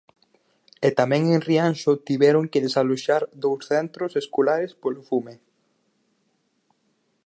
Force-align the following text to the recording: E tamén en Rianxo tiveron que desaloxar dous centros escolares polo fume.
E 0.87 0.89
tamén 0.99 1.23
en 1.35 1.39
Rianxo 1.47 1.91
tiveron 2.07 2.43
que 2.51 2.63
desaloxar 2.65 3.23
dous 3.43 3.61
centros 3.71 4.11
escolares 4.21 4.71
polo 4.81 5.01
fume. 5.09 5.33